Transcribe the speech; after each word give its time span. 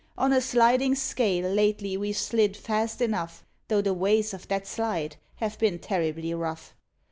On 0.17 0.33
a 0.33 0.41
"sliding 0.41 0.95
scale" 0.95 1.51
lately 1.53 1.95
we've 1.95 2.17
slid 2.17 2.57
fast 2.57 3.03
enough, 3.03 3.45
Though 3.67 3.83
the 3.83 3.93
"ways" 3.93 4.33
of 4.33 4.47
that 4.47 4.65
slide 4.65 5.17
have 5.35 5.59
been 5.59 5.77
terribly 5.77 6.33
rough. 6.33 6.75